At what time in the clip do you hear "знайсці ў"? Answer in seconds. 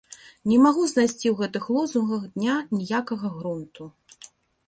0.91-1.33